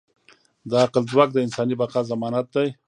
د 0.69 0.71
عقل 0.83 1.03
ځواک 1.11 1.29
د 1.33 1.37
انساني 1.45 1.75
بقا 1.81 2.01
ضمانت 2.11 2.47
دی. 2.55 2.67